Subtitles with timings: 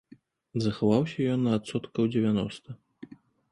[0.67, 2.69] Захаваўся ён на адсоткаў дзевяноста.